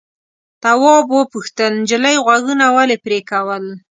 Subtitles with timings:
[0.63, 3.63] تواب وپوښتل نجلۍ غوږونه ولې پرې کول.